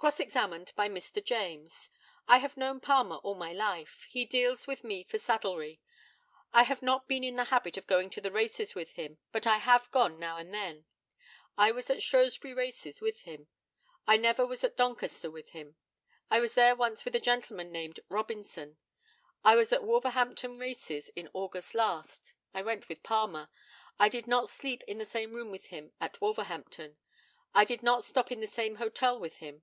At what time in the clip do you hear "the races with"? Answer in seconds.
8.22-8.92